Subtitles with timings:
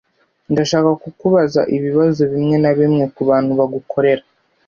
[0.51, 4.23] Ndashaka kukubaza ibibazo bimwe na bimwe kubantu bagukorera.